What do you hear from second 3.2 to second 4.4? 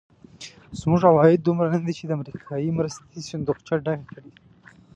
صندوقچه ډکه کړي.